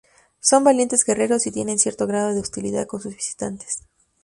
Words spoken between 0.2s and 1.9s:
Son valientes guerreros y tienen